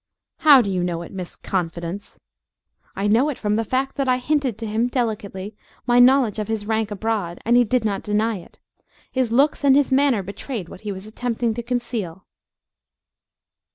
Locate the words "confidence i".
1.35-3.05